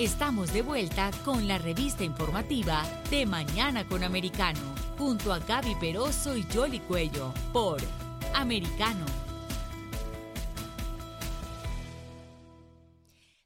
Estamos 0.00 0.50
de 0.54 0.62
vuelta 0.62 1.10
con 1.26 1.46
la 1.46 1.58
revista 1.58 2.04
informativa 2.04 2.88
de 3.10 3.26
Mañana 3.26 3.86
con 3.86 4.02
Americano, 4.02 4.58
junto 4.96 5.30
a 5.30 5.40
Gaby 5.40 5.74
Peroso 5.74 6.34
y 6.38 6.46
Jolly 6.50 6.78
Cuello, 6.80 7.34
por 7.52 7.82
Americano. 8.32 9.04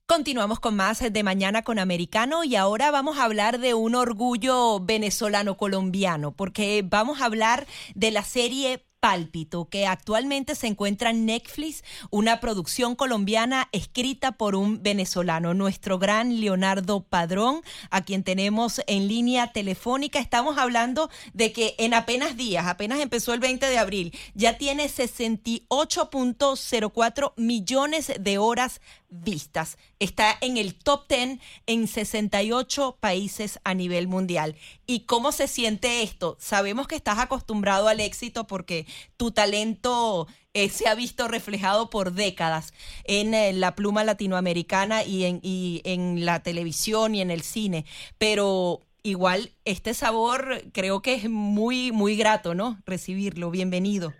Continuamos 0.06 0.60
con 0.60 0.76
más 0.76 1.00
de 1.00 1.22
Mañana 1.24 1.64
con 1.64 1.80
Americano 1.80 2.44
y 2.44 2.54
ahora 2.54 2.92
vamos 2.92 3.18
a 3.18 3.24
hablar 3.24 3.58
de 3.58 3.74
un 3.74 3.96
orgullo 3.96 4.78
venezolano-colombiano, 4.78 6.36
porque 6.36 6.84
vamos 6.88 7.20
a 7.20 7.24
hablar 7.24 7.66
de 7.96 8.12
la 8.12 8.22
serie 8.22 8.86
Pálpito, 9.04 9.68
que 9.68 9.86
actualmente 9.86 10.54
se 10.54 10.66
encuentra 10.66 11.10
en 11.10 11.26
Netflix, 11.26 11.84
una 12.08 12.40
producción 12.40 12.96
colombiana 12.96 13.68
escrita 13.70 14.32
por 14.32 14.56
un 14.56 14.82
venezolano, 14.82 15.52
nuestro 15.52 15.98
gran 15.98 16.40
Leonardo 16.40 17.02
Padrón, 17.02 17.60
a 17.90 18.00
quien 18.00 18.24
tenemos 18.24 18.80
en 18.86 19.06
línea 19.06 19.52
telefónica. 19.52 20.20
Estamos 20.20 20.56
hablando 20.56 21.10
de 21.34 21.52
que 21.52 21.74
en 21.76 21.92
apenas 21.92 22.38
días, 22.38 22.66
apenas 22.66 22.98
empezó 22.98 23.34
el 23.34 23.40
20 23.40 23.66
de 23.66 23.76
abril, 23.76 24.16
ya 24.32 24.56
tiene 24.56 24.86
68.04 24.86 27.32
millones 27.36 28.10
de 28.18 28.38
horas 28.38 28.80
vistas. 29.22 29.78
Está 29.98 30.36
en 30.40 30.56
el 30.56 30.74
top 30.74 31.08
10 31.08 31.38
en 31.66 31.88
68 31.88 32.98
países 33.00 33.60
a 33.64 33.74
nivel 33.74 34.08
mundial. 34.08 34.56
¿Y 34.86 35.00
cómo 35.00 35.32
se 35.32 35.46
siente 35.48 36.02
esto? 36.02 36.36
Sabemos 36.40 36.88
que 36.88 36.96
estás 36.96 37.18
acostumbrado 37.18 37.88
al 37.88 38.00
éxito 38.00 38.46
porque 38.46 38.86
tu 39.16 39.30
talento 39.30 40.26
eh, 40.52 40.68
se 40.68 40.88
ha 40.88 40.94
visto 40.94 41.28
reflejado 41.28 41.90
por 41.90 42.12
décadas 42.12 42.72
en 43.04 43.34
eh, 43.34 43.52
la 43.52 43.74
pluma 43.74 44.04
latinoamericana 44.04 45.04
y 45.04 45.24
en, 45.24 45.40
y 45.42 45.82
en 45.84 46.24
la 46.24 46.42
televisión 46.42 47.14
y 47.14 47.20
en 47.20 47.30
el 47.30 47.42
cine. 47.42 47.84
Pero 48.18 48.80
igual 49.02 49.52
este 49.64 49.94
sabor 49.94 50.62
creo 50.72 51.02
que 51.02 51.14
es 51.14 51.28
muy, 51.30 51.92
muy 51.92 52.16
grato, 52.16 52.54
¿no? 52.54 52.78
Recibirlo. 52.86 53.50
Bienvenido. 53.50 54.12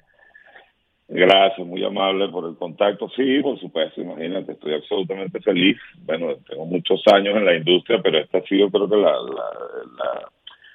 Gracias, 1.06 1.66
muy 1.66 1.84
amable 1.84 2.28
por 2.28 2.48
el 2.48 2.56
contacto. 2.56 3.10
Sí, 3.10 3.41
por 3.42 3.58
supuesto, 3.60 4.00
imagínate, 4.00 4.52
estoy 4.52 4.74
absolutamente 4.74 5.38
feliz. 5.41 5.77
Bueno, 6.06 6.36
tengo 6.48 6.64
muchos 6.64 7.02
años 7.12 7.36
en 7.36 7.44
la 7.44 7.56
industria, 7.56 8.00
pero 8.02 8.19
este 8.19 8.38
ha 8.38 8.42
sido 8.42 8.70
creo 8.70 8.88
que 8.88 8.97
la, 8.97 9.12
la, 9.12 10.28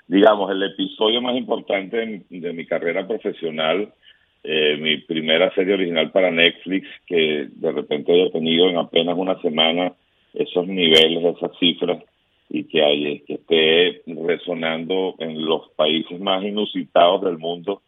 digamos, 0.07 0.51
el 0.51 0.61
episodio 0.63 1.21
más 1.21 1.35
importante 1.35 2.23
de, 2.29 2.53
mi 2.53 2.65
carrera 2.65 3.07
profesional. 3.07 3.91
Eh, 4.43 4.77
mi 4.79 4.97
primera 4.97 5.53
serie 5.53 5.73
original 5.73 6.11
para 6.11 6.31
Netflix, 6.31 6.87
que 7.05 7.47
de 7.51 7.71
repente 7.71 8.13
haya 8.13 8.31
tenido 8.31 8.69
en 8.69 8.77
apenas 8.77 9.17
una 9.17 9.39
semana 9.41 9.91
esos 10.33 10.65
niveles, 10.65 11.35
esas 11.35 11.51
cifras, 11.59 12.01
y 12.49 12.63
que, 12.63 12.81
hay, 12.81 13.19
que 13.21 13.33
esté 13.33 14.01
resonando 14.05 15.15
en 15.19 15.43
los 15.43 15.69
países 15.75 16.19
más 16.21 16.43
inusitados 16.43 17.21
del 17.23 17.37
mundo 17.37 17.81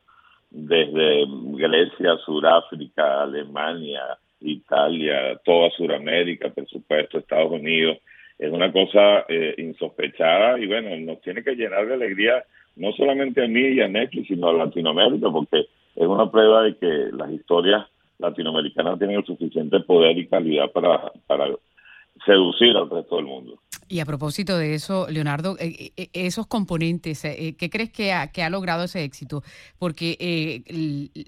desde 0.51 1.25
Grecia, 1.27 2.17
Sudáfrica, 2.25 3.23
Alemania, 3.23 4.01
Italia, 4.41 5.39
toda 5.43 5.71
Sudamérica, 5.71 6.49
por 6.49 6.67
supuesto, 6.67 7.17
Estados 7.17 7.51
Unidos. 7.51 7.97
Es 8.37 8.51
una 8.51 8.71
cosa 8.71 9.25
eh, 9.29 9.55
insospechada 9.57 10.59
y 10.59 10.67
bueno, 10.67 10.95
nos 10.97 11.21
tiene 11.21 11.43
que 11.43 11.55
llenar 11.55 11.87
de 11.87 11.93
alegría 11.93 12.43
no 12.75 12.91
solamente 12.93 13.43
a 13.43 13.47
mí 13.47 13.61
y 13.61 13.81
a 13.81 13.87
Netflix, 13.87 14.27
sino 14.27 14.49
a 14.49 14.53
Latinoamérica, 14.53 15.29
porque 15.31 15.59
es 15.95 16.07
una 16.07 16.29
prueba 16.29 16.63
de 16.63 16.75
que 16.77 17.09
las 17.11 17.31
historias 17.31 17.85
latinoamericanas 18.17 18.97
tienen 18.97 19.17
el 19.17 19.25
suficiente 19.25 19.79
poder 19.81 20.17
y 20.17 20.27
calidad 20.27 20.71
para, 20.71 21.11
para 21.27 21.47
seducir 22.25 22.75
al 22.77 22.89
resto 22.89 23.17
del 23.17 23.25
mundo. 23.25 23.59
Y 23.91 23.99
a 23.99 24.05
propósito 24.05 24.57
de 24.57 24.73
eso, 24.73 25.05
Leonardo, 25.09 25.57
eh, 25.59 25.91
eh, 25.97 26.09
esos 26.13 26.47
componentes, 26.47 27.25
eh, 27.25 27.57
¿qué 27.59 27.69
crees 27.69 27.89
que 27.89 28.13
ha, 28.13 28.27
que 28.27 28.41
ha 28.41 28.49
logrado 28.49 28.85
ese 28.85 29.03
éxito? 29.03 29.43
Porque 29.77 30.63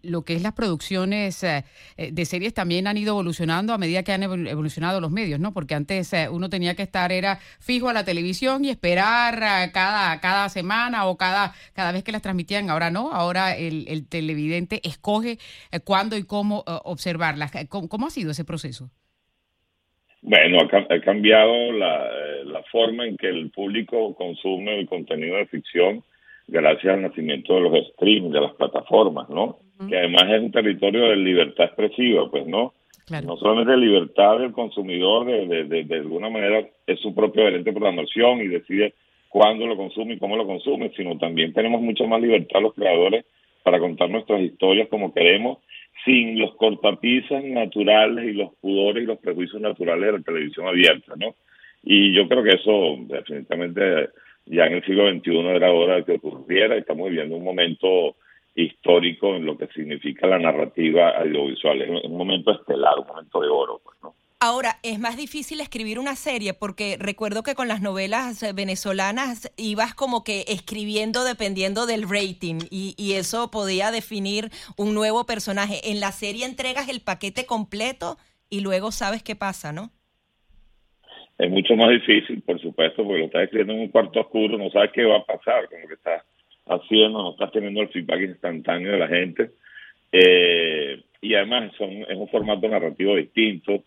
lo 0.01 0.23
que 0.23 0.35
es 0.35 0.41
las 0.41 0.53
producciones 0.53 1.41
de 1.41 2.25
series 2.25 2.53
también 2.53 2.87
han 2.87 2.95
ido 2.95 3.15
evolucionando 3.15 3.73
a 3.73 3.77
medida 3.77 4.03
que 4.03 4.13
han 4.13 4.23
evolucionado 4.23 5.01
los 5.01 5.11
medios, 5.11 5.41
¿no? 5.41 5.51
Porque 5.51 5.75
antes 5.75 6.11
uno 6.31 6.49
tenía 6.49 6.73
que 6.73 6.83
estar, 6.83 7.11
era 7.11 7.37
fijo 7.59 7.89
a 7.89 7.93
la 7.93 8.05
televisión 8.05 8.63
y 8.63 8.69
esperar 8.69 9.73
cada, 9.73 10.21
cada 10.21 10.47
semana 10.47 11.07
o 11.07 11.17
cada, 11.17 11.53
cada 11.73 11.91
vez 11.91 12.05
que 12.05 12.13
las 12.13 12.21
transmitían. 12.21 12.69
Ahora 12.69 12.89
no, 12.91 13.11
ahora 13.11 13.57
el, 13.57 14.07
televidente 14.07 14.79
escoge 14.87 15.37
cuándo 15.83 16.15
y 16.15 16.23
cómo 16.23 16.63
observarlas. 16.65 17.51
¿Cómo 17.67 18.07
ha 18.07 18.09
sido 18.09 18.31
ese 18.31 18.45
proceso? 18.45 18.89
Bueno, 20.23 20.59
ha, 20.61 20.99
cambiado 21.01 21.73
la, 21.73 22.09
la, 22.45 22.63
forma 22.71 23.05
en 23.05 23.17
que 23.17 23.27
el 23.27 23.49
público 23.49 24.15
consume 24.15 24.79
el 24.79 24.87
contenido 24.87 25.35
de 25.35 25.47
ficción 25.47 26.01
gracias 26.47 26.93
al 26.93 27.01
nacimiento 27.01 27.55
de 27.55 27.61
los 27.61 27.87
streams, 27.89 28.31
de 28.31 28.39
las 28.39 28.53
plataformas, 28.53 29.29
¿no? 29.29 29.57
Que 29.89 29.97
además 29.97 30.23
es 30.29 30.41
un 30.41 30.51
territorio 30.51 31.09
de 31.09 31.17
libertad 31.17 31.65
expresiva, 31.65 32.29
pues, 32.31 32.47
¿no? 32.47 32.73
No 33.25 33.35
solamente 33.35 33.75
libertad 33.75 34.39
del 34.39 34.53
consumidor, 34.53 35.25
de, 35.25 35.65
de, 35.65 35.83
de, 35.83 35.95
alguna 35.95 36.29
manera 36.29 36.65
es 36.87 37.01
su 37.01 37.13
propio 37.13 37.43
gerente 37.43 37.69
de 37.69 37.77
programación 37.77 38.39
y 38.39 38.47
decide 38.47 38.93
cuándo 39.27 39.67
lo 39.67 39.75
consume 39.75 40.13
y 40.13 40.19
cómo 40.19 40.37
lo 40.37 40.45
consume, 40.45 40.89
sino 40.95 41.17
también 41.17 41.51
tenemos 41.51 41.81
mucha 41.81 42.05
más 42.05 42.21
libertad 42.21 42.61
los 42.61 42.73
creadores 42.73 43.25
para 43.61 43.79
contar 43.79 44.09
nuestras 44.09 44.41
historias 44.41 44.87
como 44.87 45.13
queremos 45.13 45.57
sin 46.05 46.39
los 46.39 46.55
cortapisas 46.55 47.43
naturales 47.43 48.25
y 48.25 48.33
los 48.33 48.53
pudores 48.55 49.03
y 49.03 49.07
los 49.07 49.19
prejuicios 49.19 49.61
naturales 49.61 50.05
de 50.05 50.17
la 50.17 50.23
televisión 50.23 50.67
abierta, 50.67 51.13
¿no? 51.17 51.35
Y 51.83 52.13
yo 52.13 52.27
creo 52.27 52.43
que 52.43 52.55
eso 52.55 52.97
definitivamente 53.07 54.09
ya 54.45 54.65
en 54.65 54.73
el 54.73 54.85
siglo 54.85 55.09
XXI 55.09 55.37
era 55.49 55.71
hora 55.71 55.95
de 55.95 56.05
que 56.05 56.13
ocurriera. 56.13 56.75
Estamos 56.75 57.09
viviendo 57.09 57.35
un 57.35 57.43
momento 57.43 58.15
histórico 58.55 59.35
en 59.35 59.45
lo 59.45 59.57
que 59.57 59.67
significa 59.67 60.27
la 60.27 60.39
narrativa 60.39 61.09
audiovisual. 61.09 61.81
Es 61.81 62.05
un 62.05 62.17
momento 62.17 62.51
estelar, 62.51 62.99
un 62.99 63.07
momento 63.07 63.41
de 63.41 63.47
oro, 63.47 63.81
pues. 63.83 63.92
Ahora, 64.45 64.75
es 64.83 64.99
más 64.99 65.15
difícil 65.15 65.61
escribir 65.61 65.99
una 65.99 66.17
serie 66.17 66.53
porque 66.53 66.97
recuerdo 66.99 67.43
que 67.43 67.55
con 67.55 67.69
las 67.69 67.81
novelas 67.81 68.43
venezolanas 68.53 69.49
ibas 69.55 69.95
como 69.95 70.25
que 70.25 70.41
escribiendo 70.49 71.23
dependiendo 71.23 71.85
del 71.85 72.03
rating 72.03 72.59
y, 72.69 72.93
y, 72.97 73.13
eso 73.13 73.49
podía 73.51 73.89
definir 73.89 74.49
un 74.75 74.95
nuevo 74.95 75.25
personaje. 75.25 75.89
En 75.89 76.01
la 76.01 76.11
serie 76.11 76.43
entregas 76.45 76.89
el 76.89 76.99
paquete 76.99 77.45
completo 77.45 78.17
y 78.49 78.59
luego 78.59 78.91
sabes 78.91 79.23
qué 79.23 79.37
pasa, 79.37 79.71
¿no? 79.71 79.91
Es 81.37 81.49
mucho 81.49 81.77
más 81.77 81.91
difícil, 81.91 82.41
por 82.41 82.59
supuesto, 82.59 83.05
porque 83.05 83.19
lo 83.19 83.25
estás 83.27 83.43
escribiendo 83.43 83.75
en 83.75 83.79
un 83.79 83.87
cuarto 83.87 84.19
oscuro, 84.19 84.57
no 84.57 84.69
sabes 84.71 84.91
qué 84.91 85.05
va 85.05 85.19
a 85.19 85.25
pasar, 85.25 85.69
como 85.69 85.87
que 85.87 85.93
estás 85.93 86.21
haciendo, 86.65 87.23
no 87.23 87.31
estás 87.31 87.49
teniendo 87.53 87.79
el 87.79 87.87
feedback 87.87 88.19
instantáneo 88.19 88.91
de 88.91 88.99
la 88.99 89.07
gente. 89.07 89.51
Eh, 90.11 91.01
y 91.21 91.33
además 91.33 91.71
son, 91.77 91.91
es 91.91 92.17
un 92.17 92.27
formato 92.27 92.67
narrativo 92.67 93.15
distinto 93.15 93.85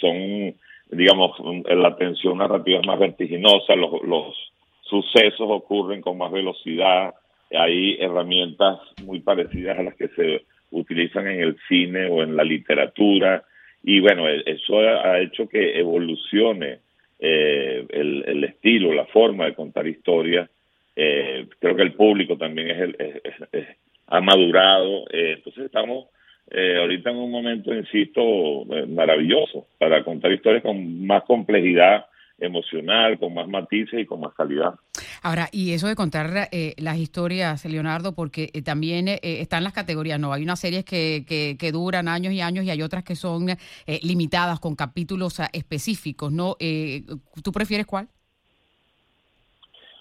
son, 0.00 0.54
digamos, 0.90 1.64
la 1.64 1.96
tensión 1.96 2.38
narrativa 2.38 2.80
es 2.80 2.86
más 2.86 2.98
vertiginosa, 2.98 3.74
los, 3.74 4.02
los 4.02 4.52
sucesos 4.82 5.46
ocurren 5.48 6.00
con 6.00 6.18
más 6.18 6.30
velocidad, 6.30 7.14
hay 7.50 7.96
herramientas 8.00 8.80
muy 9.04 9.20
parecidas 9.20 9.78
a 9.78 9.82
las 9.82 9.94
que 9.94 10.08
se 10.08 10.44
utilizan 10.70 11.26
en 11.28 11.40
el 11.40 11.56
cine 11.68 12.06
o 12.06 12.22
en 12.22 12.36
la 12.36 12.44
literatura, 12.44 13.44
y 13.82 14.00
bueno, 14.00 14.28
e, 14.28 14.42
eso 14.46 14.78
ha 14.78 15.20
hecho 15.20 15.48
que 15.48 15.78
evolucione 15.78 16.78
eh, 17.18 17.84
el, 17.88 18.24
el, 18.26 18.44
estilo, 18.44 18.92
la 18.92 19.06
forma 19.06 19.44
de 19.46 19.54
contar 19.54 19.86
historias. 19.86 20.48
Eh, 20.94 21.46
creo 21.58 21.76
que 21.76 21.82
el 21.82 21.92
público 21.94 22.36
también 22.36 22.70
es, 22.70 22.80
el, 22.80 23.66
ha 24.08 24.20
madurado, 24.20 25.04
eh, 25.10 25.34
entonces 25.36 25.64
estamos 25.64 26.06
eh, 26.52 26.78
ahorita 26.78 27.10
en 27.10 27.16
un 27.16 27.30
momento, 27.30 27.74
insisto, 27.74 28.20
eh, 28.70 28.86
maravilloso 28.86 29.66
para 29.78 30.04
contar 30.04 30.32
historias 30.32 30.62
con 30.62 31.06
más 31.06 31.24
complejidad 31.24 32.06
emocional, 32.38 33.18
con 33.18 33.34
más 33.34 33.48
matices 33.48 34.00
y 34.00 34.06
con 34.06 34.20
más 34.20 34.34
calidad. 34.34 34.74
Ahora, 35.22 35.48
y 35.52 35.72
eso 35.72 35.86
de 35.86 35.94
contar 35.94 36.48
eh, 36.50 36.74
las 36.78 36.98
historias, 36.98 37.64
Leonardo, 37.64 38.14
porque 38.14 38.50
eh, 38.52 38.62
también 38.62 39.08
eh, 39.08 39.20
están 39.22 39.64
las 39.64 39.72
categorías, 39.72 40.18
¿no? 40.18 40.32
Hay 40.32 40.42
unas 40.42 40.60
series 40.60 40.84
que, 40.84 41.24
que, 41.26 41.72
duran 41.72 42.08
años 42.08 42.32
y 42.32 42.40
años 42.40 42.64
y 42.64 42.70
hay 42.70 42.82
otras 42.82 43.04
que 43.04 43.14
son 43.14 43.46
limitadas 44.02 44.60
con 44.60 44.74
capítulos 44.74 45.40
ah, 45.40 45.48
específicos, 45.52 46.32
¿no? 46.32 46.56
¿Tú 47.42 47.52
prefieres 47.52 47.86
cuál? 47.86 48.08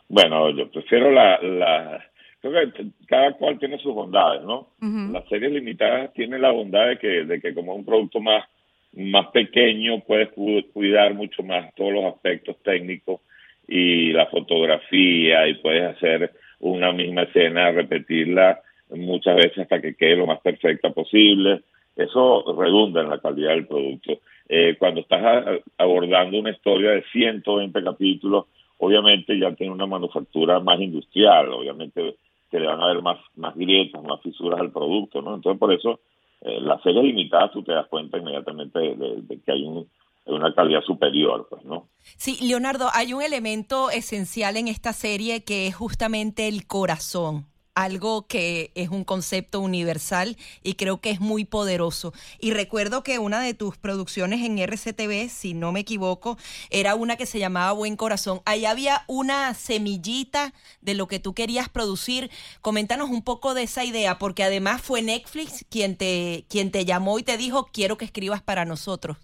Bueno, 0.09 0.49
yo 0.49 0.69
prefiero 0.69 1.11
la, 1.11 1.39
la... 1.41 2.10
Creo 2.41 2.73
que 2.73 2.85
cada 3.07 3.33
cual 3.33 3.59
tiene 3.59 3.77
sus 3.77 3.93
bondades, 3.93 4.41
¿no? 4.41 4.69
Las 5.11 5.27
series 5.29 5.51
limitadas 5.51 6.11
tienen 6.13 6.41
la 6.41 6.51
bondad 6.51 6.87
de 6.87 6.97
que, 6.97 7.25
de 7.25 7.39
que 7.39 7.53
como 7.53 7.73
es 7.73 7.79
un 7.79 7.85
producto 7.85 8.19
más, 8.19 8.45
más 8.93 9.27
pequeño, 9.27 9.99
puedes 9.99 10.29
cuidar 10.73 11.13
mucho 11.13 11.43
más 11.43 11.73
todos 11.75 11.93
los 11.93 12.05
aspectos 12.05 12.57
técnicos 12.63 13.21
y 13.67 14.11
la 14.11 14.25
fotografía 14.25 15.47
y 15.47 15.53
puedes 15.55 15.95
hacer 15.95 16.31
una 16.59 16.91
misma 16.91 17.23
escena, 17.23 17.71
repetirla 17.71 18.59
muchas 18.89 19.35
veces 19.35 19.59
hasta 19.59 19.79
que 19.79 19.95
quede 19.95 20.17
lo 20.17 20.25
más 20.25 20.41
perfecta 20.41 20.89
posible. 20.89 21.61
Eso 21.95 22.43
redunda 22.57 23.01
en 23.01 23.09
la 23.09 23.19
calidad 23.19 23.51
del 23.51 23.67
producto. 23.67 24.19
Eh, 24.49 24.75
cuando 24.79 25.01
estás 25.01 25.61
abordando 25.77 26.39
una 26.39 26.51
historia 26.51 26.91
de 26.91 27.03
120 27.11 27.83
capítulos, 27.83 28.45
obviamente 28.79 29.37
ya 29.37 29.53
tiene 29.53 29.73
una 29.73 29.85
manufactura 29.85 30.59
más 30.59 30.79
industrial, 30.79 31.49
obviamente 31.53 32.15
que 32.51 32.59
le 32.59 32.67
van 32.67 32.81
a 32.81 32.85
haber 32.85 33.01
más, 33.01 33.17
más 33.35 33.55
grietas, 33.55 34.03
más 34.03 34.21
fisuras 34.21 34.59
al 34.59 34.71
producto, 34.71 35.21
¿no? 35.21 35.35
Entonces 35.35 35.59
por 35.59 35.73
eso 35.73 36.01
eh, 36.41 36.59
las 36.61 36.81
series 36.83 37.03
limitadas 37.03 37.51
tú 37.51 37.63
te 37.63 37.71
das 37.71 37.87
cuenta 37.87 38.17
inmediatamente 38.17 38.79
de 38.79 39.41
que 39.43 39.51
hay 39.51 39.63
un, 39.63 39.87
una 40.25 40.53
calidad 40.53 40.81
superior, 40.83 41.47
pues, 41.49 41.63
¿no? 41.65 41.89
Sí, 41.99 42.37
Leonardo, 42.45 42.87
hay 42.93 43.13
un 43.13 43.21
elemento 43.21 43.89
esencial 43.89 44.57
en 44.57 44.67
esta 44.67 44.93
serie 44.93 45.43
que 45.43 45.67
es 45.67 45.75
justamente 45.75 46.47
el 46.47 46.67
corazón 46.67 47.50
algo 47.75 48.27
que 48.27 48.71
es 48.75 48.89
un 48.89 49.03
concepto 49.03 49.59
universal 49.59 50.35
y 50.63 50.73
creo 50.73 51.01
que 51.01 51.11
es 51.11 51.19
muy 51.19 51.45
poderoso. 51.45 52.13
Y 52.39 52.51
recuerdo 52.51 53.03
que 53.03 53.19
una 53.19 53.41
de 53.41 53.53
tus 53.53 53.77
producciones 53.77 54.41
en 54.41 54.57
RCTV, 54.59 55.29
si 55.29 55.53
no 55.53 55.71
me 55.71 55.81
equivoco, 55.81 56.37
era 56.69 56.95
una 56.95 57.15
que 57.15 57.25
se 57.25 57.39
llamaba 57.39 57.71
Buen 57.73 57.95
Corazón. 57.95 58.39
Ahí 58.45 58.65
había 58.65 59.01
una 59.07 59.53
semillita 59.53 60.53
de 60.81 60.95
lo 60.95 61.07
que 61.07 61.19
tú 61.19 61.33
querías 61.33 61.69
producir. 61.69 62.29
Coméntanos 62.61 63.09
un 63.09 63.23
poco 63.23 63.53
de 63.53 63.63
esa 63.63 63.85
idea, 63.85 64.17
porque 64.19 64.43
además 64.43 64.81
fue 64.81 65.01
Netflix 65.01 65.65
quien 65.69 65.97
te, 65.97 66.45
quien 66.49 66.71
te 66.71 66.85
llamó 66.85 67.19
y 67.19 67.23
te 67.23 67.37
dijo, 67.37 67.69
quiero 67.73 67.97
que 67.97 68.05
escribas 68.05 68.41
para 68.41 68.65
nosotros. 68.65 69.17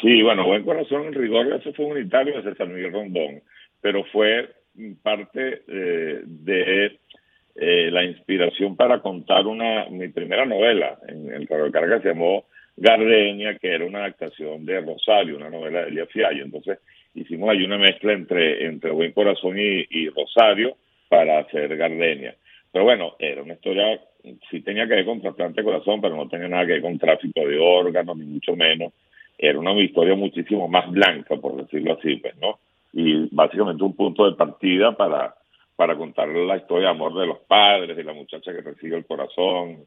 Sí, 0.00 0.22
bueno, 0.22 0.46
Buen 0.46 0.64
Corazón 0.64 1.06
en 1.06 1.14
rigor, 1.14 1.52
eso 1.52 1.72
fue 1.74 1.86
unitario 1.86 2.36
de 2.36 2.42
César 2.44 2.68
Miguel 2.68 2.92
Rondón, 2.92 3.42
pero 3.80 4.04
fue 4.12 4.48
parte 5.02 5.62
eh, 5.66 6.20
de 6.24 6.98
eh, 7.54 7.90
la 7.90 8.04
inspiración 8.04 8.76
para 8.76 9.00
contar 9.00 9.46
una 9.46 9.86
mi 9.90 10.08
primera 10.08 10.44
novela 10.46 10.98
en 11.06 11.32
el 11.32 11.48
Carro 11.48 11.64
de 11.64 11.72
Carga 11.72 12.00
se 12.00 12.08
llamó 12.08 12.44
Gardenia, 12.76 13.58
que 13.58 13.68
era 13.68 13.84
una 13.84 14.00
adaptación 14.00 14.64
de 14.64 14.80
Rosario, 14.80 15.36
una 15.36 15.50
novela 15.50 15.82
de 15.82 15.88
Elia 15.88 16.06
Fiallo. 16.06 16.44
Entonces 16.44 16.78
hicimos 17.14 17.50
ahí 17.50 17.64
una 17.64 17.78
mezcla 17.78 18.12
entre, 18.12 18.64
entre 18.64 18.90
Buen 18.90 19.12
Corazón 19.12 19.58
y, 19.58 19.86
y 19.90 20.08
Rosario 20.08 20.76
para 21.08 21.40
hacer 21.40 21.76
Gardenia. 21.76 22.34
Pero 22.70 22.84
bueno, 22.84 23.16
era 23.18 23.42
una 23.42 23.54
historia, 23.54 24.00
sí 24.50 24.60
tenía 24.60 24.86
que 24.86 24.94
ver 24.94 25.04
con 25.04 25.20
trasplante 25.20 25.60
de 25.60 25.64
corazón, 25.64 26.00
pero 26.00 26.14
no 26.16 26.28
tenía 26.28 26.48
nada 26.48 26.66
que 26.66 26.72
ver 26.72 26.82
con 26.82 26.98
tráfico 26.98 27.40
de 27.40 27.58
órganos, 27.58 28.16
ni 28.16 28.26
mucho 28.26 28.54
menos 28.54 28.92
era 29.38 29.58
una 29.58 29.72
historia 29.80 30.16
muchísimo 30.16 30.66
más 30.66 30.90
blanca, 30.90 31.36
por 31.36 31.56
decirlo 31.56 31.96
así, 31.96 32.16
pues, 32.16 32.36
¿no? 32.38 32.58
Y 32.92 33.34
básicamente 33.34 33.84
un 33.84 33.94
punto 33.94 34.24
de 34.24 34.36
partida 34.36 34.96
para, 34.96 35.34
para 35.76 35.96
contar 35.96 36.28
la 36.28 36.56
historia 36.56 36.88
de 36.88 36.94
amor 36.94 37.14
de 37.18 37.26
los 37.26 37.38
padres, 37.40 37.96
de 37.96 38.04
la 38.04 38.12
muchacha 38.12 38.52
que 38.52 38.62
recibe 38.62 38.96
el 38.96 39.06
corazón. 39.06 39.84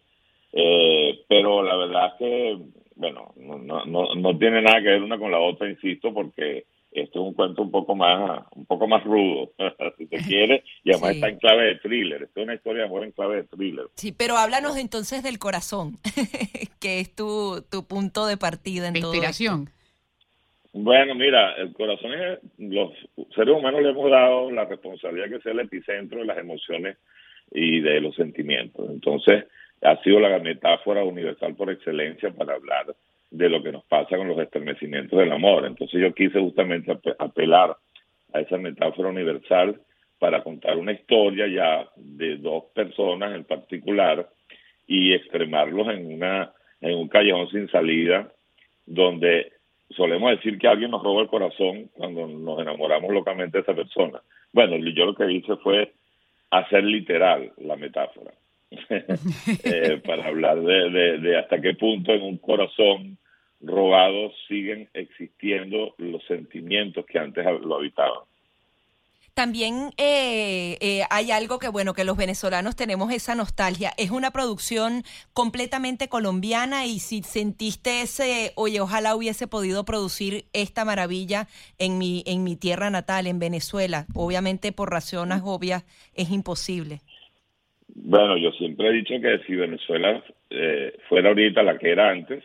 Eh, 0.53 1.23
pero 1.27 1.63
la 1.63 1.75
verdad 1.75 2.07
es 2.07 2.13
que, 2.19 2.57
bueno, 2.95 3.33
no, 3.37 3.85
no, 3.85 4.15
no 4.15 4.37
tiene 4.37 4.61
nada 4.61 4.81
que 4.81 4.89
ver 4.89 5.01
una 5.01 5.17
con 5.17 5.31
la 5.31 5.39
otra, 5.39 5.69
insisto, 5.69 6.13
porque 6.13 6.65
esto 6.91 7.21
es 7.21 7.27
un 7.27 7.33
cuento 7.33 7.61
un 7.61 7.71
poco 7.71 7.95
más 7.95 8.43
un 8.53 8.65
poco 8.65 8.87
más 8.87 9.03
rudo, 9.03 9.51
si 9.97 10.07
se 10.07 10.17
quiere, 10.27 10.63
y 10.83 10.91
además 10.91 11.15
está 11.15 11.29
en 11.29 11.37
clave 11.37 11.65
de 11.65 11.75
thriller. 11.75 12.23
Esto 12.23 12.41
es 12.41 12.43
una 12.43 12.55
historia 12.55 12.81
de 12.81 12.87
amor 12.87 13.03
en 13.03 13.11
clave 13.11 13.37
de 13.37 13.43
thriller. 13.45 13.85
Sí, 13.95 14.11
pero 14.11 14.37
háblanos 14.37 14.77
entonces 14.77 15.23
del 15.23 15.39
corazón, 15.39 15.97
que 16.79 16.99
es 16.99 17.15
tu, 17.15 17.63
tu 17.69 17.87
punto 17.87 18.25
de 18.25 18.37
partida 18.37 18.87
en 18.87 18.95
todo 18.95 19.13
inspiración. 19.13 19.69
Bueno, 20.73 21.15
mira, 21.15 21.53
el 21.55 21.73
corazón 21.73 22.13
es, 22.13 22.39
los 22.57 22.91
seres 23.35 23.55
humanos 23.55 23.81
le 23.81 23.89
hemos 23.89 24.09
dado 24.09 24.51
la 24.51 24.65
responsabilidad 24.65 25.29
que 25.29 25.41
sea 25.41 25.51
el 25.51 25.59
epicentro 25.59 26.19
de 26.19 26.25
las 26.25 26.37
emociones 26.37 26.97
y 27.51 27.81
de 27.81 27.99
los 27.99 28.15
sentimientos. 28.15 28.89
Entonces, 28.89 29.45
ha 29.81 30.01
sido 30.03 30.19
la 30.19 30.39
metáfora 30.39 31.03
universal 31.03 31.55
por 31.55 31.69
excelencia 31.69 32.31
para 32.31 32.53
hablar 32.53 32.95
de 33.31 33.49
lo 33.49 33.63
que 33.63 33.71
nos 33.71 33.83
pasa 33.85 34.17
con 34.17 34.27
los 34.27 34.37
estremecimientos 34.39 35.17
del 35.17 35.31
amor. 35.31 35.65
Entonces 35.65 35.99
yo 36.01 36.13
quise 36.13 36.39
justamente 36.39 36.97
apelar 37.17 37.75
a 38.33 38.39
esa 38.39 38.57
metáfora 38.57 39.09
universal 39.09 39.79
para 40.19 40.43
contar 40.43 40.77
una 40.77 40.91
historia 40.91 41.47
ya 41.47 41.89
de 41.95 42.37
dos 42.37 42.65
personas 42.75 43.33
en 43.33 43.43
particular 43.45 44.29
y 44.85 45.13
extremarlos 45.13 45.87
en 45.89 46.13
una 46.13 46.53
en 46.81 46.97
un 46.97 47.07
callejón 47.07 47.49
sin 47.49 47.69
salida 47.69 48.31
donde 48.85 49.53
solemos 49.95 50.31
decir 50.31 50.57
que 50.57 50.67
alguien 50.67 50.91
nos 50.91 51.03
roba 51.03 51.21
el 51.21 51.27
corazón 51.27 51.89
cuando 51.93 52.27
nos 52.27 52.59
enamoramos 52.59 53.11
locamente 53.11 53.57
de 53.57 53.61
esa 53.63 53.73
persona. 53.73 54.21
Bueno, 54.53 54.77
yo 54.77 55.05
lo 55.05 55.15
que 55.15 55.31
hice 55.31 55.55
fue 55.57 55.93
hacer 56.49 56.83
literal 56.83 57.51
la 57.57 57.75
metáfora. 57.75 58.31
Eh, 59.63 60.01
para 60.05 60.27
hablar 60.27 60.61
de, 60.61 61.19
de, 61.19 61.37
hasta 61.37 61.59
qué 61.59 61.73
punto 61.73 62.13
en 62.13 62.21
un 62.21 62.37
corazón 62.37 63.17
robados 63.59 64.33
siguen 64.47 64.89
existiendo 64.93 65.93
los 65.97 66.23
sentimientos 66.25 67.05
que 67.05 67.19
antes 67.19 67.45
lo 67.45 67.75
habitaban. 67.75 68.23
También 69.33 69.91
eh, 69.97 70.77
eh, 70.81 71.03
hay 71.09 71.31
algo 71.31 71.57
que, 71.57 71.69
bueno, 71.69 71.93
que 71.93 72.03
los 72.03 72.17
venezolanos 72.17 72.75
tenemos 72.75 73.11
esa 73.13 73.33
nostalgia. 73.33 73.91
Es 73.97 74.11
una 74.11 74.31
producción 74.31 75.03
completamente 75.33 76.09
colombiana 76.09 76.85
y 76.85 76.99
si 76.99 77.21
sentiste 77.23 78.01
ese, 78.01 78.51
oye, 78.55 78.81
ojalá 78.81 79.15
hubiese 79.15 79.47
podido 79.47 79.85
producir 79.85 80.45
esta 80.53 80.83
maravilla 80.85 81.47
en 81.79 81.97
mi, 81.97 82.23
en 82.25 82.43
mi 82.43 82.55
tierra 82.55 82.89
natal, 82.89 83.27
en 83.27 83.39
Venezuela. 83.39 84.05
Obviamente 84.13 84.71
por 84.71 84.91
razones 84.91 85.41
obvias 85.43 85.83
es 86.13 86.29
imposible. 86.31 87.01
Bueno, 87.93 88.37
yo 88.37 88.51
siempre 88.51 88.89
he 88.89 88.93
dicho 88.93 89.13
que 89.21 89.39
si 89.45 89.55
Venezuela 89.55 90.23
eh, 90.49 90.93
fuera 91.09 91.29
ahorita 91.29 91.63
la 91.63 91.77
que 91.77 91.91
era 91.91 92.09
antes, 92.09 92.43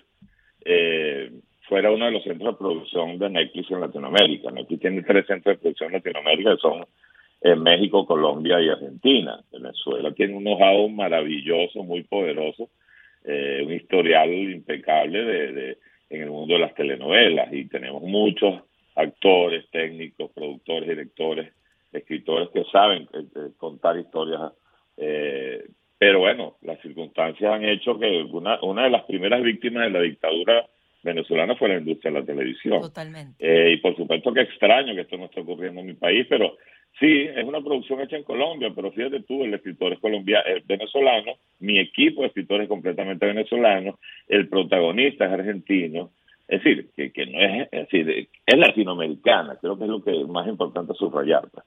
eh, 0.64 1.30
fuera 1.68 1.90
uno 1.90 2.06
de 2.06 2.12
los 2.12 2.22
centros 2.22 2.54
de 2.54 2.58
producción 2.58 3.18
de 3.18 3.30
Netflix 3.30 3.70
en 3.70 3.80
Latinoamérica. 3.80 4.50
Netflix 4.50 4.80
tiene 4.80 5.02
tres 5.02 5.26
centros 5.26 5.56
de 5.56 5.60
producción 5.60 5.88
en 5.91 5.94
Latinoamérica 5.94 6.55
que 6.55 6.60
son 6.60 6.86
en 7.43 7.52
eh, 7.52 7.56
México, 7.56 8.06
Colombia 8.06 8.60
y 8.60 8.69
Argentina. 8.69 9.41
Venezuela 9.52 10.12
tiene 10.12 10.34
un 10.34 10.44
know 10.44 10.88
maravilloso, 10.88 11.82
muy 11.82 12.02
poderoso, 12.05 12.70
eh, 13.24 13.62
un 13.64 13.72
historial 13.72 14.32
impecable 14.32 15.24
de, 15.24 15.79
en 16.10 16.22
el 16.22 16.31
mundo 16.31 16.55
de 16.55 16.60
las 16.60 16.74
telenovelas 16.74 17.52
y 17.52 17.67
tenemos 17.67 18.02
muchos 18.02 18.62
actores, 18.94 19.69
técnicos, 19.70 20.31
productores, 20.32 20.88
directores, 20.88 21.52
escritores 21.93 22.48
que 22.50 22.64
saben 22.64 23.08
eh, 23.12 23.50
contar 23.58 23.98
historias 23.98 24.52
pero 25.98 26.20
bueno, 26.20 26.56
las 26.62 26.81
circunstancias 26.81 27.52
han 27.52 27.64
hecho 27.64 27.98
que 27.98 28.22
una, 28.31 28.62
una 28.62 28.84
de 28.84 28.91
las 28.91 29.05
primeras 29.05 29.43
víctimas 29.43 29.84
de 29.84 29.91
la 29.91 30.00
dictadura 30.00 30.67
venezolana 31.03 31.56
fue 31.56 31.69
la 31.69 31.79
industria 31.79 32.12
de 32.12 32.20
la 32.20 32.26
televisión. 32.26 32.81
Totalmente. 32.81 33.36
Eh, 33.38 33.74
y 33.74 33.76
por 33.79 33.96
supuesto 33.96 34.32
que 34.32 34.43
extraño 34.43 34.94
que 34.94 35.03
esto 35.03 35.17
no 35.17 35.26
esté 35.26 35.41
ocurriendo 35.41 35.81
en 35.81 35.86
mi 35.86 35.94
país, 35.94 36.26
pero 36.29 36.56
sí, 36.98 37.22
es 37.22 37.44
una 37.44 37.60
producción 37.60 38.00
hecha 38.00 38.17
en 38.17 38.24
Colombia, 38.24 38.72
pero 38.74 38.93
fíjate 38.93 39.20
tú, 39.20 39.44
el 39.44 39.55
escritor 39.55 39.93
es 39.93 40.00
colombiano, 40.00 40.44
es 40.46 40.67
venezolano, 40.67 41.32
mi 41.60 41.79
equipo 41.79 42.22
de 42.22 42.29
escritores 42.29 42.65
es 42.65 42.69
completamente 42.69 43.26
venezolano, 43.26 43.98
el 44.29 44.48
protagonista 44.48 45.26
es 45.26 45.32
argentino, 45.32 46.10
es 46.48 46.62
decir, 46.62 46.91
que, 46.94 47.12
que 47.12 47.26
no 47.26 47.41
es, 47.41 47.69
es 47.72 47.88
decir, 47.91 48.29
es 48.46 48.58
latinoamericana, 48.58 49.56
creo 49.60 49.76
que 49.76 49.84
es 49.84 49.91
lo 49.91 50.03
que 50.03 50.20
es 50.20 50.29
más 50.29 50.46
importante 50.48 50.94
subrayar. 50.94 51.48
Pues, 51.50 51.65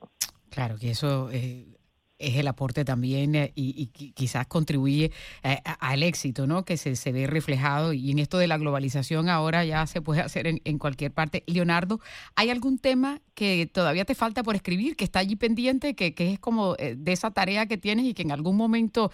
claro, 0.49 0.75
que 0.79 0.91
eso... 0.91 1.29
Eh 1.31 1.78
es 2.19 2.37
el 2.37 2.47
aporte 2.47 2.83
también 2.83 3.33
eh, 3.33 3.51
y, 3.55 3.87
quizás 4.13 4.45
contribuye 4.47 5.11
eh, 5.43 5.57
al 5.79 6.03
éxito, 6.03 6.45
¿no? 6.45 6.65
Que 6.65 6.77
se, 6.77 6.95
se, 6.95 7.11
ve 7.11 7.25
reflejado 7.27 7.93
y 7.93 8.11
en 8.11 8.19
esto 8.19 8.37
de 8.37 8.47
la 8.47 8.57
globalización 8.57 9.29
ahora 9.29 9.63
ya 9.65 9.87
se 9.87 10.01
puede 10.01 10.21
hacer 10.21 10.45
en, 10.47 10.77
cualquier 10.77 11.11
parte. 11.11 11.43
Leonardo, 11.47 11.99
¿hay 12.35 12.49
algún 12.49 12.77
tema 12.77 13.19
que 13.35 13.67
todavía 13.73 14.05
te 14.05 14.15
falta 14.15 14.43
por 14.43 14.55
escribir, 14.55 14.95
que 14.95 15.05
está 15.05 15.19
allí 15.19 15.37
pendiente, 15.37 15.95
que, 15.95 16.13
que 16.13 16.33
es 16.33 16.39
como 16.39 16.75
eh, 16.77 16.95
de 16.97 17.11
esa 17.13 17.31
tarea 17.31 17.65
que 17.65 17.77
tienes 17.77 18.05
y 18.05 18.13
que 18.13 18.23
en 18.23 18.31
algún 18.31 18.57
momento 18.57 19.11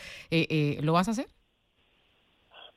lo 0.82 0.94
vas 0.94 1.08
a 1.08 1.12
hacer? 1.12 1.28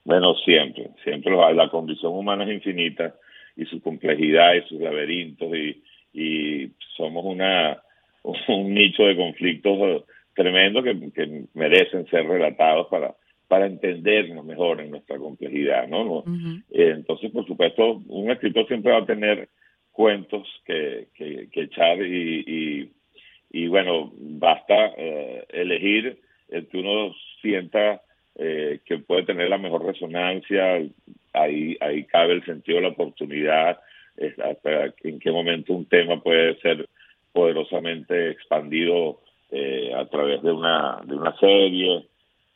Bueno, 0.04 0.34
siempre, 0.44 0.90
siempre 1.02 1.32
La 1.54 1.70
condición 1.70 2.12
humana 2.12 2.44
es 2.44 2.50
infinita 2.50 3.14
y 3.56 3.64
su 3.64 3.80
complejidad 3.82 4.54
y 4.54 4.68
sus 4.68 4.80
laberintos 4.80 5.48
y, 5.54 5.82
y 6.12 6.70
somos 6.96 7.24
una 7.24 7.82
un 8.48 8.74
nicho 8.74 9.04
de 9.04 9.16
conflictos 9.16 10.04
tremendos 10.38 10.84
que, 10.84 11.44
merecen 11.54 12.06
ser 12.06 12.26
relatados 12.26 12.86
para 12.86 13.14
para 13.48 13.66
entendernos 13.66 14.44
mejor 14.44 14.80
en 14.80 14.90
nuestra 14.90 15.16
complejidad, 15.16 15.88
¿no? 15.88 16.22
Eh, 16.70 16.92
entonces, 16.94 17.30
por 17.32 17.46
supuesto, 17.46 18.02
un 18.06 18.30
escritor 18.30 18.68
siempre 18.68 18.92
va 18.92 18.98
a 18.98 19.06
tener 19.06 19.48
cuentos 19.90 20.46
que, 20.66 21.08
que, 21.14 21.48
echar 21.54 22.02
y, 22.02 22.92
y, 23.50 23.66
bueno, 23.68 24.12
basta 24.14 24.92
eh, 24.98 25.46
elegir 25.48 26.18
el 26.50 26.68
que 26.68 26.76
uno 26.76 27.14
sienta 27.40 28.02
eh, 28.36 28.80
que 28.84 28.98
puede 28.98 29.22
tener 29.22 29.48
la 29.48 29.56
mejor 29.56 29.86
resonancia, 29.86 30.82
ahí, 31.32 31.74
ahí 31.80 32.04
cabe 32.04 32.34
el 32.34 32.44
sentido 32.44 32.76
de 32.76 32.82
la 32.82 32.88
oportunidad, 32.90 33.80
hasta 34.44 34.94
en 35.04 35.18
qué 35.20 35.30
momento 35.30 35.72
un 35.72 35.86
tema 35.86 36.22
puede 36.22 36.60
ser 36.60 36.86
poderosamente 37.32 38.30
expandido 38.30 39.22
eh, 39.50 39.92
a 39.94 40.06
través 40.06 40.42
de 40.42 40.52
una, 40.52 41.00
de 41.04 41.14
una 41.14 41.36
serie. 41.38 42.06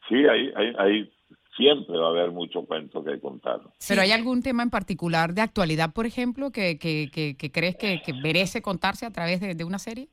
Sí, 0.08 0.16
ahí, 0.26 0.52
ahí, 0.78 1.10
siempre 1.56 1.98
va 1.98 2.06
a 2.06 2.10
haber 2.10 2.30
mucho 2.30 2.64
cuento 2.64 3.04
que 3.04 3.20
contar. 3.20 3.60
¿Pero 3.86 4.00
hay 4.00 4.10
algún 4.10 4.42
tema 4.42 4.62
en 4.62 4.70
particular 4.70 5.34
de 5.34 5.42
actualidad, 5.42 5.92
por 5.92 6.06
ejemplo, 6.06 6.50
que, 6.50 6.78
que, 6.78 7.10
que, 7.12 7.52
crees 7.52 7.76
que, 7.76 8.00
merece 8.22 8.62
contarse 8.62 9.04
a 9.04 9.10
través 9.10 9.40
de, 9.40 9.64
una 9.64 9.78
serie? 9.78 10.08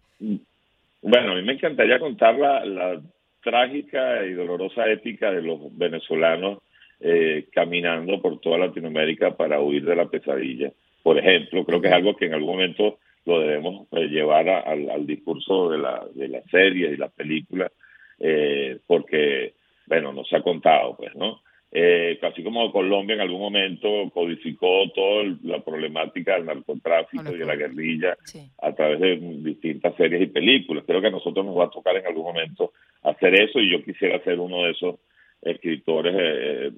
Bueno, 1.02 1.32
a 1.32 1.36
mí 1.36 1.42
me 1.44 1.54
encantaría 1.54 1.98
contar 1.98 2.38
la, 2.38 2.66
la 2.66 3.02
trágica 3.42 4.26
y 4.26 4.34
dolorosa 4.34 4.86
ética 4.90 5.32
de 5.32 5.42
los 5.42 5.60
venezolanos 5.78 6.60
eh, 7.02 7.48
caminando 7.54 8.22
por 8.22 8.42
toda 8.42 8.58
Latinoamérica 8.58 9.36
para 9.38 9.62
huir 9.62 9.86
de 9.86 9.96
la 9.96 10.10
pesadilla. 10.10 10.72
Por 11.02 11.18
ejemplo, 11.18 11.64
creo 11.64 11.80
que 11.80 11.88
es 11.88 11.94
algo 11.94 12.18
que 12.18 12.26
en 12.26 12.34
algún 12.34 12.52
momento 12.52 13.00
lo 13.30 13.40
debemos 13.42 13.88
eh, 13.92 14.08
llevar 14.08 14.50
al, 14.50 15.06
discurso 15.06 15.70
de 15.70 15.78
la, 15.78 16.06
de 16.14 16.28
la 16.28 16.42
serie 16.44 16.92
y 16.92 16.98
la 16.98 17.10
película, 17.10 17.72
eh, 18.20 18.80
porque, 18.86 19.54
bueno, 19.88 20.14
nos 20.14 20.32
ha 20.34 20.42
contado, 20.42 20.96
pues, 20.98 21.16
¿no? 21.16 21.42
Eh, 21.72 22.18
así 22.24 22.42
como 22.42 22.72
Colombia 22.72 23.14
en 23.14 23.22
algún 23.22 23.42
momento 23.42 24.10
codificó 24.12 24.90
toda 24.90 25.24
la 25.44 25.60
problemática 25.60 26.34
del 26.34 26.48
narcotráfico 26.48 27.32
y 27.32 27.38
de 27.38 27.46
la 27.46 27.56
guerrilla 27.56 28.18
a 28.60 28.74
través 28.74 29.00
de 29.00 29.18
distintas 29.18 29.96
series 29.96 30.24
y 30.24 30.28
películas. 30.28 30.84
Creo 30.88 31.00
que 31.00 31.08
a 31.08 31.12
nosotros 31.12 31.46
nos 31.46 31.56
va 31.56 31.66
a 31.66 31.70
tocar 31.70 31.96
en 31.96 32.08
algún 32.08 32.24
momento 32.24 32.74
hacer 33.04 33.36
eso 33.36 33.60
y 33.60 33.72
yo 33.72 33.84
quisiera 33.84 34.20
ser 34.24 34.40
uno 34.40 34.64
de 34.64 34.72
esos 34.72 34.96
escritores 35.44 36.16
eh, 36.18 36.72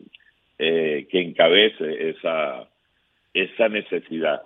eh, 0.59 1.07
que 1.09 1.21
encabece 1.21 2.09
esa, 2.09 2.67
esa 3.33 3.69
necesidad. 3.69 4.41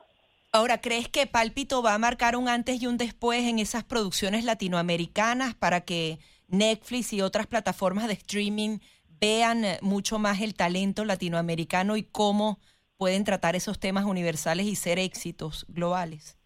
Ahora, 0.56 0.80
¿crees 0.80 1.10
que 1.10 1.28
Pálpito 1.28 1.84
va 1.84 1.96
a 1.96 1.98
marcar 1.98 2.38
un 2.38 2.48
antes 2.48 2.82
y 2.82 2.88
un 2.88 2.96
después 2.96 3.44
en 3.44 3.60
esas 3.60 3.84
producciones 3.84 4.46
latinoamericanas 4.46 5.54
para 5.54 5.82
que 5.82 6.20
Netflix 6.48 7.12
y 7.12 7.20
otras 7.20 7.46
plataformas 7.46 8.08
de 8.08 8.14
streaming 8.14 8.80
vean 9.20 9.66
eh, 9.66 9.80
mucho 9.82 10.18
más 10.18 10.40
el 10.40 10.54
talento 10.54 11.04
latinoamericano 11.04 11.98
y 11.98 12.04
cómo 12.04 12.60
pueden 12.96 13.26
tratar 13.26 13.58
esos 13.58 13.82
temas 13.82 14.06
universales 14.06 14.66
y 14.66 14.76
ser 14.76 14.98
éxitos 14.98 15.66
globales? 15.68 16.40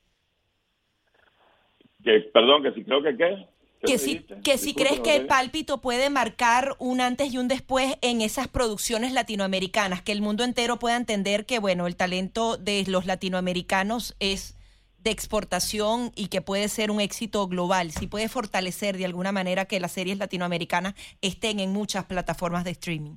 Perdón, 2.33 2.63
que 2.63 2.71
si 2.73 2.83
creo 2.83 3.03
que 3.03 3.15
qué 3.15 3.47
que 3.81 3.97
si, 3.97 4.25
que 4.43 4.57
si 4.57 4.73
crees 4.73 4.99
que 4.99 5.15
el 5.15 5.27
pálpito 5.27 5.79
puede 5.79 6.09
marcar 6.09 6.75
un 6.79 6.99
antes 6.99 7.33
y 7.33 7.37
un 7.37 7.47
después 7.47 7.97
en 8.01 8.21
esas 8.21 8.47
producciones 8.47 9.13
latinoamericanas, 9.13 10.01
que 10.01 10.11
el 10.11 10.21
mundo 10.21 10.43
entero 10.43 10.77
pueda 10.77 10.97
entender 10.97 11.45
que, 11.45 11.59
bueno, 11.59 11.87
el 11.87 11.95
talento 11.95 12.57
de 12.57 12.83
los 12.87 13.05
latinoamericanos 13.05 14.15
es 14.19 14.57
de 15.03 15.11
exportación 15.11 16.11
y 16.15 16.27
que 16.27 16.41
puede 16.41 16.67
ser 16.67 16.91
un 16.91 16.99
éxito 16.99 17.47
global, 17.47 17.91
si 17.91 18.07
puede 18.07 18.27
fortalecer 18.27 18.97
de 18.97 19.05
alguna 19.05 19.31
manera 19.31 19.65
que 19.65 19.79
las 19.79 19.93
series 19.93 20.17
latinoamericanas 20.17 20.93
estén 21.21 21.61
en 21.61 21.71
muchas 21.71 22.05
plataformas 22.05 22.65
de 22.65 22.71
streaming. 22.71 23.15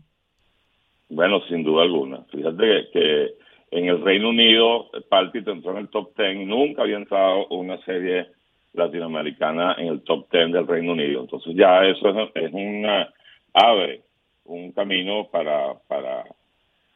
Bueno, 1.09 1.41
sin 1.49 1.65
duda 1.65 1.83
alguna. 1.83 2.25
Fíjate 2.31 2.89
que, 2.93 3.35
en 3.73 3.87
el 3.87 4.03
Reino 4.03 4.29
Unido, 4.29 4.91
Pálpito 5.09 5.51
entró 5.51 5.73
en 5.73 5.79
el 5.79 5.89
top 5.89 6.17
10 6.17 6.47
nunca 6.47 6.83
había 6.83 6.97
entrado 6.97 7.49
una 7.49 7.83
serie 7.85 8.29
latinoamericana 8.75 9.77
en 9.79 9.89
el 9.89 10.03
top 10.03 10.31
10 10.31 10.53
del 10.53 10.67
Reino 10.67 10.93
Unido. 10.93 11.23
Entonces 11.23 11.55
ya 11.55 11.85
eso 11.85 12.09
es, 12.35 12.53
una 12.53 13.13
abre 13.53 14.03
un 14.45 14.73
camino 14.73 15.29
para 15.31 15.75
para 15.87 16.25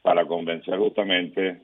para 0.03 0.27
convencer 0.27 0.79
justamente 0.79 1.63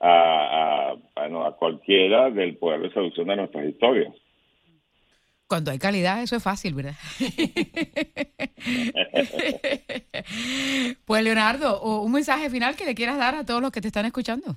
a, 0.00 0.94
a, 1.16 1.52
cualquiera 1.58 2.30
del 2.30 2.56
poder 2.56 2.82
de 2.82 2.92
seducción 2.92 3.26
de 3.28 3.36
nuestras 3.36 3.66
historias. 3.66 4.14
Cuando 5.46 5.70
hay 5.70 5.78
calidad, 5.78 6.22
eso 6.22 6.36
es 6.36 6.42
fácil, 6.42 6.74
¿verdad? 6.74 6.92
pues 11.06 11.24
Leonardo, 11.24 11.80
un 12.02 12.12
mensaje 12.12 12.50
final 12.50 12.76
que 12.76 12.84
le 12.84 12.94
quieras 12.94 13.16
dar 13.16 13.34
a 13.34 13.46
todos 13.46 13.62
los 13.62 13.70
que 13.70 13.80
te 13.80 13.88
están 13.88 14.04
escuchando. 14.04 14.56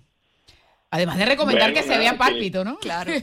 Además 0.93 1.17
de 1.17 1.25
recomendar 1.25 1.73
que 1.73 1.83
se 1.83 1.97
vea 1.97 2.17
pálpito, 2.17 2.65
¿no? 2.65 2.77
Claro. 2.77 3.11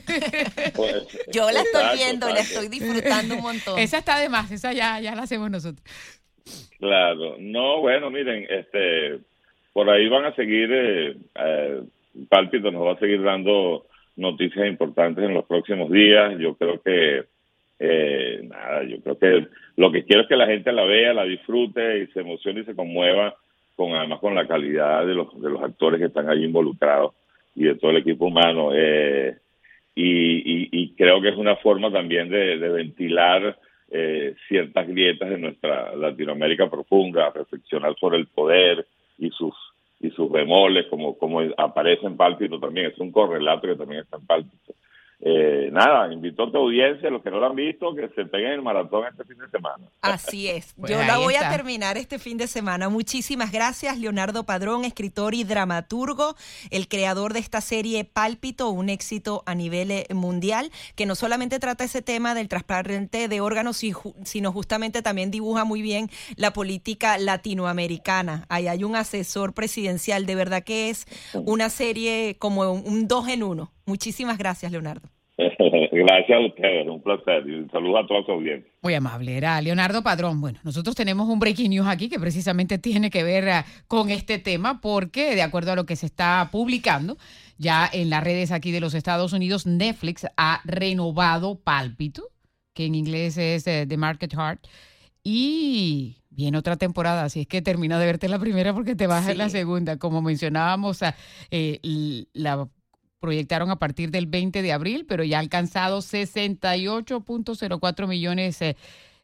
Pues, 0.75 1.27
Yo 1.33 1.51
la 1.51 1.61
estoy 1.61 1.99
viendo, 1.99 2.29
la 2.29 2.41
estoy 2.41 2.69
disfrutando 2.69 3.35
un 3.35 3.43
montón. 3.43 3.79
Esa 3.79 3.99
está 3.99 4.19
de 4.19 4.29
más, 4.29 4.51
esa 4.51 4.73
ya, 4.73 5.01
ya 5.01 5.15
la 5.15 5.23
hacemos 5.23 5.51
nosotros. 5.51 5.85
Claro. 6.79 7.37
No, 7.39 7.81
bueno, 7.81 8.11
miren, 8.11 8.47
este, 8.49 9.19
por 9.73 9.91
ahí 9.91 10.09
van 10.09 10.25
a 10.25 10.35
seguir, 10.35 10.71
eh, 10.73 11.17
eh, 11.35 11.83
Pálpito 12.29 12.71
nos 12.71 12.87
va 12.87 12.93
a 12.93 12.99
seguir 12.99 13.23
dando 13.23 13.87
noticias 14.17 14.67
importantes 14.67 15.25
en 15.25 15.35
los 15.35 15.45
próximos 15.45 15.91
días. 15.91 16.39
Yo 16.39 16.55
creo 16.55 16.81
que, 16.81 17.25
eh, 17.81 18.41
nada, 18.45 18.85
yo 18.85 19.01
creo 19.03 19.19
que 19.19 19.49
lo 19.77 19.93
que 19.93 20.05
quiero 20.05 20.23
es 20.23 20.29
que 20.29 20.37
la 20.37 20.47
gente 20.47 20.73
la 20.73 20.85
vea, 20.85 21.13
la 21.13 21.25
disfrute 21.25 21.99
y 21.99 22.07
se 22.09 22.21
emocione 22.21 22.61
y 22.61 22.65
se 22.65 22.75
conmueva 22.75 23.35
con 23.77 23.95
además 23.95 24.21
con 24.21 24.35
la 24.35 24.47
calidad 24.47 25.07
de 25.07 25.15
los, 25.15 25.41
de 25.41 25.51
los 25.51 25.63
actores 25.63 26.01
que 26.01 26.07
están 26.07 26.29
ahí 26.31 26.45
involucrados 26.45 27.13
y 27.59 27.65
de 27.65 27.75
todo 27.75 27.91
el 27.91 27.99
equipo 27.99 28.27
humano. 28.27 28.71
Eh, 28.73 29.37
y, 29.95 30.95
creo 30.97 31.21
que 31.21 31.31
es 31.31 31.37
una 31.37 31.57
forma 31.57 31.91
también 31.91 32.29
de, 32.29 32.57
ventilar 32.57 33.59
eh, 33.91 34.35
ciertas 34.47 34.87
grietas 34.87 35.29
de 35.29 35.39
nuestra 35.39 35.95
Latinoamérica 35.97 36.71
profunda, 36.71 37.31
reflexionar 37.31 37.97
sobre 37.99 38.19
el 38.19 38.27
poder 38.29 38.87
y 39.19 39.31
sus 39.31 39.55
y 40.01 40.11
sus 40.11 40.31
bemoles, 40.31 40.87
como, 40.87 41.19
como 41.19 41.41
aparece 41.57 42.07
en 42.07 42.17
Pálpito 42.17 42.61
también, 42.61 42.87
es 42.87 42.99
un 42.99 43.11
correlato 43.11 43.67
que 43.67 43.75
también 43.75 44.03
está 44.03 44.17
en 44.17 44.27
Pálpito. 44.27 44.75
Eh, 45.21 45.69
nada, 45.73 46.13
invito 46.13 46.45
a 46.45 46.53
tu 46.53 46.59
audiencia, 46.59 47.11
los 47.11 47.23
que 47.23 47.31
no 47.31 47.41
lo 47.41 47.47
han 47.47 47.57
visto, 47.57 47.93
que 47.93 48.09
se 48.15 48.25
peguen 48.27 48.53
el 48.53 48.63
maratón 48.63 49.05
este 49.11 49.25
fin 49.25 49.37
de 49.39 49.51
semana. 49.51 49.85
Así 50.01 50.49
es. 50.49 50.75
Pues 50.79 50.93
Yo 50.93 51.03
la 51.03 51.19
voy 51.19 51.35
a 51.35 51.51
terminar 51.51 51.97
este 51.97 52.21
fin 52.21 52.39
de 52.39 52.47
semana. 52.47 52.89
Muchísimas 52.89 53.51
gracias, 53.51 53.99
Leonardo 53.99 54.45
Padrón, 54.45 54.85
escritor 54.85 55.35
y 55.35 55.43
dramaturgo, 55.43 56.37
el 56.71 56.87
creador 56.87 57.33
de 57.33 57.41
esta 57.41 57.61
serie 57.61 58.05
Pálpito, 58.05 58.69
un 58.71 58.89
éxito 58.89 59.43
a 59.47 59.57
nivel 59.57 59.91
eh, 59.91 60.07
mundial, 60.15 60.71
que 60.95 61.05
no 61.05 61.17
solamente 61.17 61.59
trata 61.59 61.83
ese 61.83 62.01
tema 62.01 62.35
del 62.35 62.49
trasplante 62.49 63.27
de 63.27 63.41
órganos, 63.41 63.83
sino 64.23 64.53
justamente 64.53 65.03
también 65.03 65.33
dibuja 65.33 65.65
muy 65.65 65.83
bien 65.83 66.11
la 66.37 66.53
política 66.53 67.19
latinoamericana. 67.19 68.47
Ahí 68.49 68.69
hay 68.69 68.85
un 68.85 68.95
asesor 68.95 69.53
presidencial, 69.53 70.27
de 70.27 70.35
verdad 70.37 70.63
que 70.63 70.91
es 70.91 71.07
una 71.35 71.71
serie 71.71 72.37
como 72.39 72.71
un 72.71 73.09
dos 73.09 73.27
en 73.27 73.43
uno. 73.43 73.73
Muchísimas 73.89 74.37
gracias, 74.37 74.71
Leonardo. 74.71 75.09
Gracias 75.39 76.37
a 76.37 76.47
ustedes, 76.47 76.87
un 76.87 77.01
placer. 77.01 77.49
Y 77.49 77.55
un 77.55 77.71
saludo 77.71 77.99
a 77.99 78.07
toda 78.07 78.23
su 78.25 78.33
audiencia. 78.33 78.71
Muy 78.83 78.93
amable. 78.93 79.35
Era 79.35 79.59
Leonardo 79.63 80.03
Padrón. 80.03 80.43
Bueno, 80.43 80.59
nosotros 80.63 80.95
tenemos 80.95 81.27
un 81.27 81.39
breaking 81.39 81.71
news 81.71 81.87
aquí 81.87 82.11
que 82.11 82.19
precisamente 82.19 82.77
tiene 82.77 83.09
que 83.09 83.23
ver 83.23 83.49
ah, 83.49 83.65
con 83.87 84.11
este 84.11 84.39
tema 84.39 84.83
porque, 84.83 85.35
de 85.35 85.41
acuerdo 85.41 85.73
a 85.73 85.77
lo 85.77 85.87
que 85.87 85.97
se 85.97 86.05
está 86.05 86.51
publicando 86.53 87.17
ya 87.57 87.89
en 87.91 88.11
las 88.11 88.23
redes 88.23 88.53
aquí 88.53 88.73
de 88.73 88.81
los 88.81 88.93
Estados 88.93 89.33
Unidos, 89.33 89.67
Netflix 89.67 90.27
ha 90.37 90.61
renovado 90.67 91.59
Pálpito, 91.59 92.25
que 92.75 92.85
en 92.85 92.95
inglés 92.95 93.39
es 93.39 93.67
eh, 93.67 93.87
The 93.89 93.97
Market 93.97 94.35
Heart, 94.35 94.67
y 95.25 96.19
viene 96.29 96.59
otra 96.59 96.77
temporada, 96.77 97.25
así 97.25 97.41
es 97.41 97.47
que 97.47 97.63
termina 97.63 97.99
de 97.99 98.05
verte 98.05 98.29
la 98.29 98.39
primera 98.39 98.75
porque 98.75 98.95
te 98.95 99.07
vas 99.07 99.27
a 99.27 99.35
la 99.35 99.49
segunda. 99.49 99.99
Como 99.99 100.21
mencionábamos, 100.21 101.01
eh, 101.51 102.27
la 102.35 102.69
proyectaron 103.21 103.71
a 103.71 103.79
partir 103.79 104.11
del 104.11 104.27
20 104.27 104.63
de 104.63 104.73
abril, 104.73 105.05
pero 105.07 105.23
ya 105.25 105.39
ha 105.39 105.41
alcanzado 105.41 105.99
68.04 105.99 108.07
millones 108.07 108.63
eh, 108.63 108.77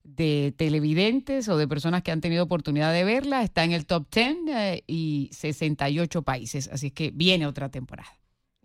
de 0.03 0.53
televidentes 0.57 1.49
o 1.49 1.57
de 1.57 1.67
personas 1.67 2.03
que 2.03 2.13
han 2.13 2.21
tenido 2.21 2.45
oportunidad 2.45 2.93
de 2.93 3.05
verla. 3.05 3.43
Está 3.43 3.65
en 3.65 3.73
el 3.73 3.87
top 3.87 4.07
10 4.13 4.37
eh, 4.49 4.85
y 4.87 5.31
68 5.33 6.23
países, 6.23 6.69
así 6.73 6.91
que 6.91 7.11
viene 7.11 7.47
otra 7.47 7.71
temporada. 7.71 8.11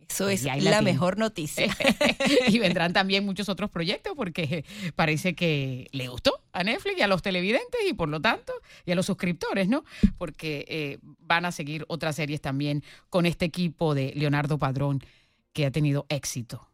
Eso 0.09 0.25
pues 0.25 0.45
es 0.45 0.63
la, 0.63 0.81
mejor 0.81 1.17
noticia. 1.17 1.67
y 2.47 2.59
vendrán 2.59 2.93
también 2.93 3.25
muchos 3.25 3.47
otros 3.47 3.69
proyectos 3.69 4.13
porque 4.15 4.65
parece 4.95 5.35
que 5.35 5.87
le 5.91 6.07
gustó 6.07 6.41
a 6.51 6.63
Netflix 6.63 6.97
y 6.97 7.01
a 7.01 7.07
los 7.07 7.21
televidentes 7.21 7.79
y 7.87 7.93
por 7.93 8.09
lo 8.09 8.19
tanto 8.19 8.51
y 8.85 8.91
a 8.91 8.95
los 8.95 9.05
suscriptores, 9.05 9.67
¿no? 9.67 9.85
Porque 10.17 10.65
eh, 10.67 10.97
van 11.19 11.45
a 11.45 11.51
seguir 11.51 11.85
otras 11.87 12.15
series 12.15 12.41
también 12.41 12.83
con 13.09 13.25
este 13.25 13.45
equipo 13.45 13.93
de 13.93 14.11
Leonardo 14.15 14.57
Padrón 14.57 15.03
que 15.53 15.65
ha 15.65 15.71
tenido 15.71 16.05
éxito 16.09 16.67